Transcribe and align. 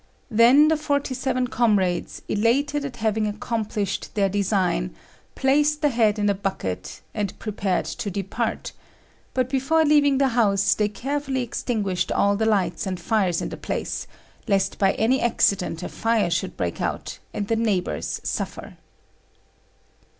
Then 0.31 0.69
the 0.69 0.77
forty 0.77 1.13
seven 1.13 1.45
comrades, 1.45 2.23
elated 2.27 2.83
at 2.85 2.95
having 2.95 3.27
accomplished 3.27 4.15
their 4.15 4.29
design, 4.29 4.95
placed 5.35 5.83
the 5.83 5.89
head 5.89 6.17
in 6.17 6.27
a 6.27 6.33
bucket, 6.33 7.01
and 7.13 7.37
prepared 7.37 7.85
to 7.85 8.09
depart; 8.09 8.71
but 9.35 9.47
before 9.47 9.85
leaving 9.85 10.17
the 10.17 10.29
house 10.29 10.73
they 10.73 10.89
carefully 10.89 11.43
extinguished 11.43 12.11
all 12.11 12.35
the 12.35 12.47
lights 12.47 12.87
and 12.87 12.99
fires 12.99 13.43
in 13.43 13.49
the 13.49 13.57
place, 13.57 14.07
lest 14.47 14.79
by 14.79 14.93
any 14.93 15.21
accident 15.21 15.83
a 15.83 15.89
fire 15.89 16.31
should 16.31 16.57
break 16.57 16.81
out 16.81 17.19
and 17.31 17.47
the 17.47 17.55
neighbours 17.55 18.19
suffer. 18.23 18.77